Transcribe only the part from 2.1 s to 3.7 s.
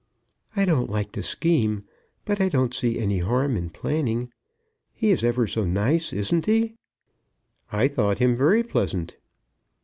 but I don't see any harm in